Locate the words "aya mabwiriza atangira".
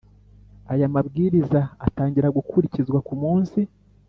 0.73-2.27